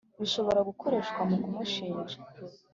[0.21, 2.15] Bishobora gukoreshwa mu kumushinja